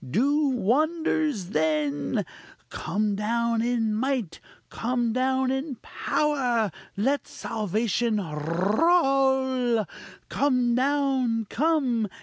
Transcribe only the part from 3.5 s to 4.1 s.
in